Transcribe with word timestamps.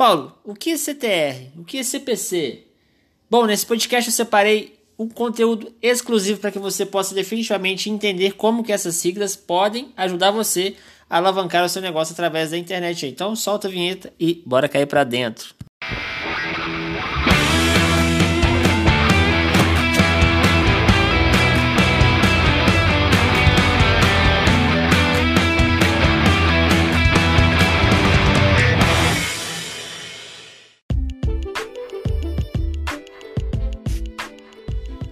Paulo, 0.00 0.34
o 0.44 0.54
que 0.54 0.70
é 0.70 0.78
CTR? 0.78 1.50
O 1.58 1.62
que 1.62 1.76
é 1.76 1.82
CPC? 1.82 2.62
Bom, 3.28 3.44
nesse 3.44 3.66
podcast 3.66 4.08
eu 4.08 4.14
separei 4.14 4.80
um 4.98 5.06
conteúdo 5.06 5.74
exclusivo 5.82 6.40
para 6.40 6.50
que 6.50 6.58
você 6.58 6.86
possa 6.86 7.14
definitivamente 7.14 7.90
entender 7.90 8.32
como 8.32 8.64
que 8.64 8.72
essas 8.72 8.94
siglas 8.94 9.36
podem 9.36 9.92
ajudar 9.94 10.30
você 10.30 10.74
a 11.10 11.18
alavancar 11.18 11.66
o 11.66 11.68
seu 11.68 11.82
negócio 11.82 12.14
através 12.14 12.50
da 12.50 12.56
internet. 12.56 13.08
Então 13.08 13.36
solta 13.36 13.68
a 13.68 13.70
vinheta 13.70 14.10
e 14.18 14.42
bora 14.46 14.70
cair 14.70 14.86
para 14.86 15.04
dentro. 15.04 15.54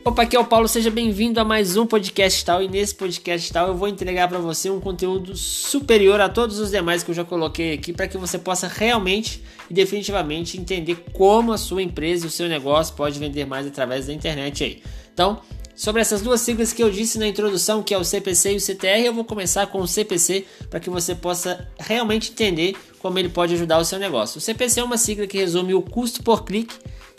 Opa, 0.05 0.23
aqui 0.23 0.37
é 0.37 0.41
o 0.41 0.45
Paulo, 0.45 0.69
seja 0.69 0.91
bem-vindo 0.91 1.41
a 1.41 1.45
mais 1.45 1.77
um 1.77 1.87
podcast 1.87 2.45
tal. 2.45 2.63
E 2.63 2.69
nesse 2.69 2.95
podcast 2.95 3.53
tal 3.53 3.69
eu 3.69 3.75
vou 3.75 3.89
entregar 3.89 4.29
para 4.29 4.39
você 4.39 4.71
um 4.71 4.81
conteúdo 4.81 5.37
superior 5.37 6.21
a 6.21 6.29
todos 6.29 6.59
os 6.59 6.71
demais 6.71 7.03
que 7.03 7.11
eu 7.11 7.15
já 7.15 7.25
coloquei 7.25 7.75
aqui 7.75 7.93
para 7.93 8.09
que 8.09 8.17
você 8.17 8.39
possa 8.39 8.69
realmente 8.69 9.43
e 9.69 9.75
definitivamente 9.75 10.59
entender 10.59 11.05
como 11.13 11.53
a 11.53 11.59
sua 11.59 11.83
empresa 11.83 12.25
e 12.25 12.29
o 12.29 12.31
seu 12.31 12.49
negócio 12.49 12.95
pode 12.95 13.19
vender 13.19 13.45
mais 13.45 13.67
através 13.67 14.07
da 14.07 14.13
internet 14.13 14.65
aí. 14.65 14.83
Então, 15.13 15.41
sobre 15.75 16.01
essas 16.01 16.23
duas 16.23 16.41
siglas 16.41 16.73
que 16.73 16.83
eu 16.83 16.91
disse 16.91 17.19
na 17.19 17.27
introdução, 17.27 17.83
que 17.83 17.93
é 17.93 17.99
o 17.99 18.05
CPC 18.05 18.53
e 18.53 18.57
o 18.57 18.61
CTR, 18.61 19.05
eu 19.05 19.13
vou 19.13 19.25
começar 19.25 19.67
com 19.67 19.81
o 19.81 19.87
CPC 19.87 20.47
para 20.71 20.81
que 20.81 20.89
você 20.89 21.15
possa 21.15 21.69
realmente 21.79 22.31
entender 22.31 22.77
como 22.99 23.19
ele 23.19 23.29
pode 23.29 23.55
ajudar 23.55 23.79
o 23.79 23.85
seu 23.85 23.99
negócio. 23.99 24.39
O 24.39 24.41
CPC 24.41 24.81
é 24.81 24.85
uma 24.85 24.97
sigla 24.97 25.27
que 25.27 25.39
resume 25.39 25.75
o 25.75 25.83
custo 25.83 26.23
por 26.23 26.45
clique 26.45 26.75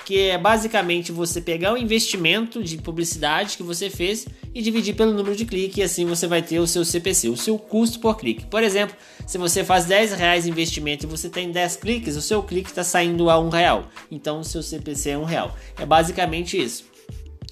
que 0.10 0.30
é 0.30 0.40
basicamente 0.40 1.12
você 1.12 1.40
pegar 1.40 1.72
o 1.72 1.78
investimento 1.78 2.64
de 2.64 2.80
publicidade 2.80 3.56
que 3.56 3.62
você 3.62 3.92
fez 3.92 4.26
e 4.56 4.60
dividir 4.60 4.96
pelo 4.96 5.14
número 5.14 5.36
de 5.36 5.46
cliques 5.46 5.78
e 5.78 5.84
assim 5.84 6.04
você 6.04 6.26
vai 6.26 6.42
ter 6.42 6.58
o 6.58 6.66
seu 6.66 6.84
CPC, 6.84 7.30
o 7.30 7.38
seu 7.38 7.60
custo 7.60 8.00
por 8.00 8.18
clique. 8.18 8.44
Por 8.48 8.64
exemplo, 8.64 8.96
se 9.28 9.38
você 9.38 9.64
faz 9.64 9.86
10 9.86 10.14
reais 10.14 10.46
de 10.46 10.50
investimento 10.50 11.06
e 11.06 11.08
você 11.08 11.30
tem 11.30 11.52
10 11.52 11.76
cliques, 11.76 12.16
o 12.16 12.24
seu 12.24 12.42
clique 12.42 12.72
está 12.72 12.84
saindo 12.84 13.30
a 13.30 13.40
um 13.40 13.50
real. 13.50 13.88
Então 14.10 14.40
o 14.40 14.44
seu 14.44 14.64
CPC 14.64 15.12
é 15.12 15.18
um 15.20 15.26
real. 15.26 15.56
É 15.78 15.86
basicamente 15.86 16.60
isso. 16.60 16.89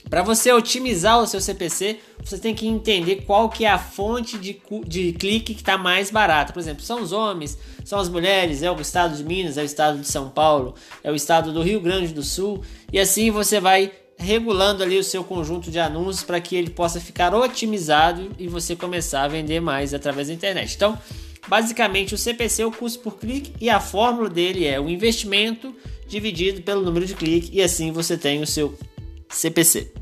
Para 0.09 0.21
você 0.21 0.51
otimizar 0.53 1.19
o 1.19 1.27
seu 1.27 1.41
CPC, 1.41 1.99
você 2.23 2.37
tem 2.37 2.55
que 2.55 2.67
entender 2.67 3.23
qual 3.25 3.49
que 3.49 3.65
é 3.65 3.69
a 3.69 3.77
fonte 3.77 4.37
de, 4.37 4.59
de 4.85 5.13
clique 5.13 5.53
que 5.53 5.61
está 5.61 5.77
mais 5.77 6.09
barata. 6.09 6.53
Por 6.53 6.59
exemplo, 6.59 6.83
são 6.83 7.01
os 7.01 7.11
homens, 7.11 7.57
são 7.83 7.99
as 7.99 8.07
mulheres, 8.07 8.63
é 8.63 8.71
o 8.71 8.79
estado 8.79 9.15
de 9.15 9.23
Minas, 9.23 9.57
é 9.57 9.61
o 9.61 9.65
estado 9.65 9.99
de 9.99 10.07
São 10.07 10.29
Paulo, 10.29 10.75
é 11.03 11.11
o 11.11 11.15
estado 11.15 11.51
do 11.51 11.61
Rio 11.61 11.81
Grande 11.81 12.13
do 12.13 12.23
Sul. 12.23 12.61
E 12.91 12.99
assim 12.99 13.31
você 13.31 13.59
vai 13.59 13.91
regulando 14.17 14.81
ali 14.81 14.97
o 14.97 15.03
seu 15.03 15.23
conjunto 15.23 15.69
de 15.69 15.79
anúncios 15.79 16.23
para 16.23 16.41
que 16.41 16.55
ele 16.55 16.71
possa 16.71 16.99
ficar 16.99 17.35
otimizado 17.35 18.31
e 18.39 18.47
você 18.47 18.75
começar 18.75 19.23
a 19.23 19.27
vender 19.27 19.59
mais 19.59 19.93
através 19.93 20.27
da 20.27 20.33
internet. 20.33 20.73
Então, 20.75 20.97
basicamente 21.47 22.15
o 22.15 22.17
CPC 22.17 22.63
é 22.63 22.65
o 22.65 22.71
custo 22.71 22.99
por 22.99 23.17
clique 23.17 23.53
e 23.61 23.69
a 23.69 23.79
fórmula 23.79 24.29
dele 24.29 24.65
é 24.65 24.79
o 24.79 24.89
investimento 24.89 25.75
dividido 26.07 26.61
pelo 26.61 26.81
número 26.81 27.05
de 27.05 27.13
clique 27.13 27.49
e 27.53 27.61
assim 27.61 27.91
você 27.91 28.17
tem 28.17 28.41
o 28.41 28.47
seu 28.47 28.77
CPC. 29.29 29.93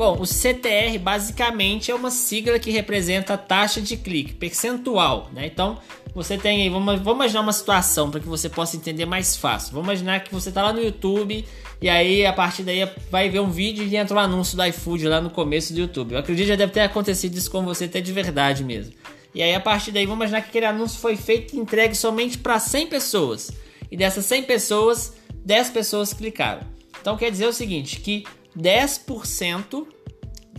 Bom, 0.00 0.16
o 0.18 0.24
CTR 0.24 0.98
basicamente 0.98 1.90
é 1.90 1.94
uma 1.94 2.10
sigla 2.10 2.58
que 2.58 2.70
representa 2.70 3.34
a 3.34 3.36
taxa 3.36 3.82
de 3.82 3.98
clique, 3.98 4.32
percentual, 4.32 5.28
né? 5.30 5.44
Então, 5.44 5.78
você 6.14 6.38
tem 6.38 6.62
aí, 6.62 6.70
vamos, 6.70 6.94
vamos 7.00 7.16
imaginar 7.16 7.42
uma 7.42 7.52
situação 7.52 8.10
para 8.10 8.18
que 8.18 8.26
você 8.26 8.48
possa 8.48 8.76
entender 8.76 9.04
mais 9.04 9.36
fácil. 9.36 9.74
Vamos 9.74 9.88
imaginar 9.88 10.20
que 10.20 10.32
você 10.32 10.48
está 10.48 10.62
lá 10.62 10.72
no 10.72 10.80
YouTube 10.80 11.44
e 11.82 11.88
aí 11.88 12.24
a 12.24 12.32
partir 12.32 12.62
daí 12.62 12.88
vai 13.10 13.28
ver 13.28 13.40
um 13.40 13.50
vídeo 13.50 13.84
e 13.84 13.94
entra 13.94 14.16
um 14.16 14.20
anúncio 14.20 14.56
do 14.56 14.64
iFood 14.64 15.06
lá 15.06 15.20
no 15.20 15.28
começo 15.28 15.74
do 15.74 15.80
YouTube. 15.80 16.12
Eu 16.12 16.18
acredito 16.18 16.46
que 16.46 16.48
já 16.48 16.56
deve 16.56 16.72
ter 16.72 16.80
acontecido 16.80 17.36
isso 17.36 17.50
com 17.50 17.62
você 17.62 17.84
até 17.84 18.00
de 18.00 18.10
verdade 18.10 18.64
mesmo. 18.64 18.94
E 19.34 19.42
aí 19.42 19.54
a 19.54 19.60
partir 19.60 19.92
daí, 19.92 20.06
vamos 20.06 20.18
imaginar 20.18 20.42
que 20.42 20.48
aquele 20.48 20.66
anúncio 20.66 20.98
foi 20.98 21.16
feito 21.16 21.54
e 21.54 21.58
entregue 21.58 21.94
somente 21.94 22.38
para 22.38 22.58
100 22.58 22.86
pessoas. 22.88 23.50
E 23.90 23.96
dessas 23.96 24.24
100 24.26 24.44
pessoas, 24.44 25.14
10 25.44 25.70
pessoas 25.70 26.12
clicaram. 26.12 26.62
Então 27.00 27.16
quer 27.16 27.30
dizer 27.30 27.46
o 27.46 27.52
seguinte, 27.52 28.00
que 28.00 28.24
10% 28.56 29.86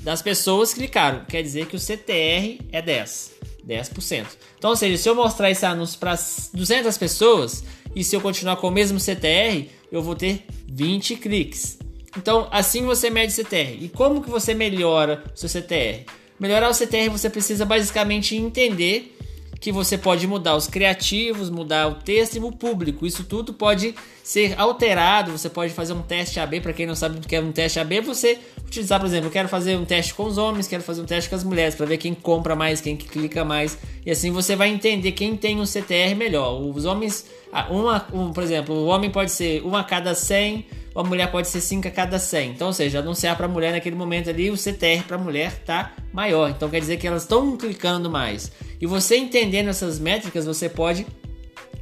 das 0.02 0.22
pessoas 0.22 0.74
clicaram. 0.74 1.26
Quer 1.26 1.42
dizer 1.42 1.68
que 1.68 1.76
o 1.76 1.80
CTR 1.80 2.60
é 2.72 2.82
10. 2.82 3.32
10%. 3.68 4.26
Então, 4.58 4.72
ou 4.72 4.76
seja, 4.76 4.98
se 4.98 5.08
eu 5.08 5.16
mostrar 5.16 5.52
esse 5.52 5.66
anúncio 5.66 6.00
para 6.00 6.18
200 6.54 6.98
pessoas 6.98 7.64
e 7.96 8.04
se 8.04 8.16
eu 8.16 8.22
continuar 8.22 8.56
com 8.58 8.68
o 8.68 8.72
mesmo 8.72 9.00
CTR, 9.00 9.70
eu 9.92 10.02
vou 10.02 10.16
ter 10.16 10.46
20 10.68 11.16
cliques. 11.18 11.78
Então, 12.18 12.48
assim 12.52 12.84
você 12.86 13.10
mede 13.10 13.32
CTR. 13.32 13.78
E 13.80 13.90
como 13.90 14.22
que 14.22 14.30
você 14.30 14.54
melhora 14.54 15.24
o 15.34 15.38
seu 15.38 15.48
CTR? 15.48 16.06
Melhorar 16.42 16.72
o 16.72 16.74
CTR 16.74 17.08
você 17.08 17.30
precisa 17.30 17.64
basicamente 17.66 18.36
entender 18.36 19.16
que 19.60 19.72
você 19.72 19.96
pode 19.96 20.26
mudar 20.26 20.56
os 20.56 20.66
criativos, 20.66 21.52
mudar 21.52 21.88
o 21.88 21.94
texto 21.94 22.38
e 22.38 22.40
o 22.40 22.52
público. 22.52 23.06
Isso 23.06 23.24
tudo 23.26 23.54
pode 23.54 23.94
ser 24.24 24.60
alterado. 24.60 25.32
Você 25.32 25.48
pode 25.52 25.72
fazer 25.72 25.94
um 25.94 26.02
teste 26.02 26.40
AB. 26.40 26.60
Para 26.60 26.74
quem 26.74 26.88
não 26.88 26.96
sabe 26.96 27.20
o 27.20 27.22
que 27.22 27.36
é 27.36 27.40
um 27.40 27.52
teste 27.52 27.80
AB, 27.80 28.02
você 28.02 28.40
utilizar, 28.66 29.00
por 29.00 29.06
exemplo, 29.06 29.28
eu 29.28 29.32
quero 29.32 29.48
fazer 29.48 29.76
um 29.76 29.86
teste 29.86 30.16
com 30.16 30.24
os 30.24 30.40
homens, 30.40 30.68
quero 30.68 30.82
fazer 30.82 31.02
um 31.02 31.06
teste 31.06 31.30
com 31.30 31.36
as 31.36 31.44
mulheres 31.44 31.76
para 31.76 31.86
ver 31.86 31.98
quem 31.98 32.16
compra 32.16 32.56
mais, 32.56 32.82
quem 32.82 32.98
clica 32.98 33.46
mais. 33.46 33.78
E 34.04 34.10
assim 34.10 34.32
você 34.32 34.56
vai 34.56 34.70
entender 34.70 35.12
quem 35.12 35.38
tem 35.38 35.60
um 35.60 35.66
CTR 35.68 36.16
melhor. 36.18 36.60
Os 36.60 36.86
homens, 36.86 37.28
uma, 37.70 38.08
um, 38.12 38.34
por 38.34 38.42
exemplo, 38.42 38.74
o 38.74 38.88
homem 38.88 39.12
pode 39.12 39.30
ser 39.30 39.62
uma 39.62 39.82
a 39.82 39.84
cada 39.84 40.16
100 40.16 40.66
a 40.94 41.04
mulher 41.04 41.32
pode 41.32 41.48
ser 41.48 41.62
5 41.62 41.88
a 41.88 41.92
cada 41.92 42.20
100. 42.20 42.52
Então, 42.52 42.68
ou 42.68 42.74
seja, 42.74 43.00
anunciar 43.00 43.38
para 43.38 43.46
a 43.46 43.50
mulher 43.50 43.72
naquele 43.72 43.96
momento 43.96 44.30
ali, 44.30 44.50
o 44.50 44.58
CTR 44.58 45.04
para 45.08 45.16
a 45.16 45.20
mulher 45.20 45.64
tá 45.64 45.94
maior. 46.12 46.50
Então, 46.50 46.70
quer 46.70 46.80
dizer 46.80 46.98
que 46.98 47.08
elas 47.08 47.24
estão 47.24 47.56
clicando 47.56 48.10
mais. 48.10 48.52
E 48.80 48.86
você 48.86 49.16
entendendo 49.16 49.70
essas 49.70 50.00
métricas, 50.00 50.46
você 50.46 50.68
pode 50.68 51.06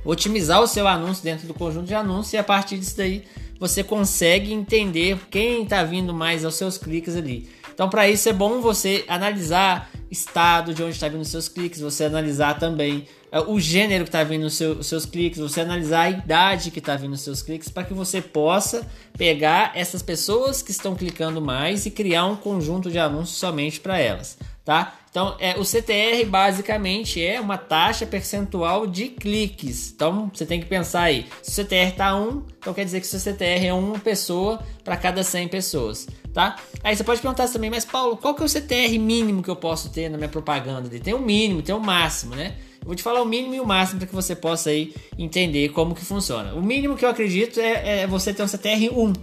otimizar 0.06 0.62
o 0.62 0.68
seu 0.68 0.88
anúncio 0.88 1.24
dentro 1.24 1.48
do 1.48 1.54
conjunto 1.54 1.88
de 1.88 1.96
anúncios 1.96 2.34
e 2.34 2.38
a 2.38 2.44
partir 2.44 2.78
disso 2.78 2.96
daí 2.98 3.24
você 3.60 3.84
consegue 3.84 4.54
entender 4.54 5.20
quem 5.30 5.64
está 5.64 5.84
vindo 5.84 6.14
mais 6.14 6.46
aos 6.46 6.56
seus 6.56 6.78
cliques 6.78 7.16
ali. 7.16 7.50
Então, 7.74 7.90
para 7.90 8.10
isso 8.10 8.30
é 8.30 8.34
bom 8.34 8.62
você 8.62 9.04
analisar 9.08 9.90
estado 10.10 10.74
de 10.74 10.82
onde 10.82 10.94
está 10.94 11.08
vindo 11.08 11.22
os 11.22 11.28
seus 11.28 11.48
cliques, 11.48 11.82
você 11.82 12.06
analisar 12.06 12.58
também 12.58 13.06
o 13.48 13.60
gênero 13.60 14.04
que 14.04 14.10
está 14.10 14.24
vindo 14.24 14.46
os 14.46 14.56
seu, 14.56 14.82
seus 14.82 15.06
cliques, 15.06 15.40
você 15.40 15.62
analisar 15.62 16.02
a 16.02 16.10
idade 16.10 16.72
que 16.72 16.80
está 16.80 16.96
vindo 16.96 17.14
os 17.14 17.22
seus 17.22 17.42
cliques, 17.42 17.70
para 17.70 17.84
que 17.84 17.94
você 17.94 18.22
possa 18.22 18.88
pegar 19.18 19.72
essas 19.76 20.02
pessoas 20.02 20.62
que 20.62 20.72
estão 20.72 20.96
clicando 20.96 21.40
mais 21.40 21.86
e 21.86 21.92
criar 21.92 22.26
um 22.26 22.36
conjunto 22.36 22.90
de 22.90 22.98
anúncios 22.98 23.38
somente 23.38 23.80
para 23.80 24.00
elas, 24.00 24.38
tá? 24.66 24.96
Então, 25.12 25.36
é, 25.40 25.58
o 25.58 25.66
CTR 25.66 26.24
basicamente 26.28 27.24
é 27.24 27.42
uma 27.42 27.58
taxa 27.58 28.06
percentual 28.06 28.86
de 28.86 29.08
cliques. 29.08 29.92
Então, 29.92 30.30
você 30.32 30.46
tem 30.46 30.60
que 30.60 30.68
pensar 30.68 31.02
aí. 31.02 31.26
Se 31.42 31.50
o 31.60 31.66
CTR 31.66 31.90
está 31.90 32.16
1, 32.16 32.44
então 32.60 32.74
quer 32.76 32.86
dizer 32.86 33.02
que 33.02 33.08
seu 33.08 33.20
CTR 33.20 33.66
é 33.66 33.74
uma 33.74 33.98
pessoa 33.98 34.60
para 34.84 34.96
cada 34.96 35.24
100 35.24 35.48
pessoas, 35.48 36.08
tá? 36.32 36.58
Aí 36.84 36.96
você 36.96 37.04
pode 37.04 37.22
perguntar 37.22 37.48
também, 37.48 37.72
mas 37.72 37.86
Paulo, 37.86 38.18
qual 38.18 38.36
que 38.36 38.44
é 38.44 38.46
o 38.46 38.50
CTR 38.50 38.98
mínimo 39.00 39.42
que 39.42 39.50
eu 39.50 39.56
posso 39.56 39.90
ter 39.90 40.10
na 40.10 40.18
minha 40.18 40.30
propaganda? 40.30 40.88
Tem 41.00 41.14
um 41.14 41.22
mínimo, 41.22 41.62
tem 41.64 41.74
um 41.74 41.80
máximo, 41.80 42.36
né? 42.36 42.56
Vou 42.86 42.96
te 42.96 43.04
falar 43.04 43.22
o 43.22 43.26
mínimo 43.26 43.56
e 43.56 43.60
o 43.60 43.66
máximo 43.66 44.00
para 44.00 44.08
que 44.08 44.16
você 44.16 44.36
possa 44.36 44.70
aí 44.70 44.94
entender 45.18 45.70
como 45.70 45.94
que 45.94 46.04
funciona. 46.04 46.54
O 46.54 46.62
mínimo 46.62 46.96
que 46.96 47.06
eu 47.06 47.10
acredito 47.10 47.60
é, 47.60 48.02
é 48.02 48.08
você 48.08 48.34
ter 48.34 48.44
um 48.44 48.48
CTR 48.48 48.90
1, 48.92 49.14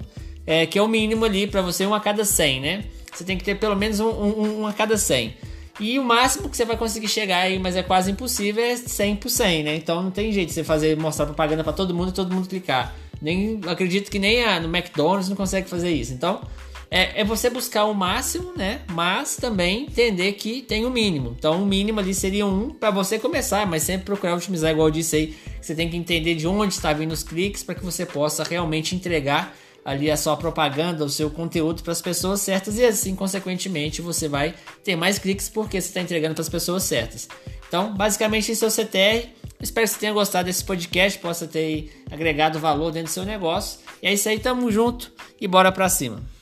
é, 0.47 0.67
que 0.67 0.79
é 0.79 0.83
o 0.83 0.89
mínimo 0.89 1.25
ali 1.25 1.47
para 1.47 1.63
você 1.63 1.87
um 1.87 1.95
a 1.95 2.01
cada 2.01 2.25
100, 2.25 2.61
né? 2.61 2.85
Você 3.13 3.25
tem 3.25 3.37
que 3.37 3.45
ter 3.45 3.59
pelo 3.59 3.75
menos 3.75 3.99
um, 3.99 4.09
um, 4.09 4.61
um 4.61 4.67
a 4.67 4.73
cada 4.73 4.97
100. 4.97 5.35
E 5.79 5.99
o 5.99 6.05
máximo 6.05 6.49
que 6.49 6.57
você 6.57 6.65
vai 6.65 6.77
conseguir 6.77 7.09
chegar 7.09 7.39
aí, 7.39 7.59
mas 7.59 7.77
é 7.77 7.83
quase 7.83 8.11
impossível, 8.11 8.65
é 8.65 8.77
100 8.77 9.17
por 9.17 9.29
100, 9.29 9.63
né? 9.63 9.77
Então 9.77 10.03
não 10.03 10.11
tem 10.11 10.33
jeito 10.33 10.49
de 10.49 10.55
você 10.55 10.65
fazer, 10.65 10.97
mostrar 10.97 11.27
propaganda 11.27 11.63
para 11.63 11.73
todo 11.73 11.95
mundo 11.95 12.11
e 12.11 12.13
todo 12.13 12.35
mundo 12.35 12.49
clicar. 12.49 12.95
Nem, 13.21 13.61
acredito 13.67 14.11
que 14.11 14.19
nem 14.19 14.45
a, 14.45 14.61
no 14.61 14.75
McDonald's 14.75 15.29
não 15.29 15.37
consegue 15.37 15.69
fazer 15.69 15.91
isso. 15.91 16.13
Então 16.13 16.41
é, 16.91 17.21
é, 17.21 17.25
você 17.25 17.51
buscar 17.51 17.85
o 17.85 17.95
máximo, 17.95 18.53
né? 18.57 18.83
Mas 18.91 19.37
também 19.37 19.83
entender 19.83 20.33
que 20.33 20.63
tem 20.63 20.85
o 20.85 20.89
um 20.89 20.91
mínimo. 20.91 21.35
Então 21.39 21.63
o 21.63 21.67
mínimo 21.67 22.01
ali 22.01 22.15
seria 22.15 22.47
um 22.47 22.71
para 22.71 22.91
você 22.91 23.19
começar, 23.19 23.67
mas 23.67 23.83
sempre 23.83 24.07
procurar 24.07 24.35
otimizar, 24.35 24.71
igual 24.71 24.89
eu 24.89 24.93
disse 24.93 25.17
aí. 25.17 25.37
Você 25.61 25.75
tem 25.75 25.89
que 25.89 25.97
entender 25.97 26.35
de 26.35 26.47
onde 26.47 26.75
está 26.75 26.93
vindo 26.93 27.13
os 27.13 27.23
cliques 27.23 27.63
para 27.63 27.75
que 27.75 27.85
você 27.85 28.07
possa 28.07 28.45
realmente 28.45 28.95
entregar 28.95 29.57
ali 29.85 30.11
a 30.11 30.17
sua 30.17 30.37
propaganda, 30.37 31.05
o 31.05 31.09
seu 31.09 31.31
conteúdo 31.31 31.83
para 31.83 31.93
as 31.93 32.03
pessoas 32.03 32.41
certas 32.41 32.77
e 32.77 32.85
assim, 32.85 33.15
consequentemente, 33.15 34.03
você 34.03 34.29
vai 34.29 34.53
ter 34.83 34.97
mais 34.97 35.17
cliques 35.17 35.49
porque 35.49 35.81
você 35.81 35.89
está 35.89 36.01
entregando 36.01 36.35
para 36.35 36.43
as 36.43 36.49
pessoas 36.49 36.83
certas. 36.83 37.29
Então, 37.69 37.95
basicamente, 37.95 38.51
esse 38.51 38.65
é 38.65 38.67
o 38.67 38.71
CTR. 38.71 39.29
Espero 39.61 39.87
que 39.87 39.93
você 39.93 40.01
tenha 40.01 40.13
gostado 40.13 40.47
desse 40.47 40.65
podcast, 40.65 41.19
possa 41.19 41.47
ter 41.47 42.03
agregado 42.11 42.59
valor 42.59 42.91
dentro 42.91 43.11
do 43.11 43.15
seu 43.15 43.25
negócio. 43.25 43.79
E 44.03 44.09
é 44.09 44.13
isso 44.13 44.29
aí, 44.29 44.39
tamo 44.39 44.71
junto 44.71 45.13
e 45.41 45.47
bora 45.47 45.71
para 45.71 45.89
cima. 45.89 46.36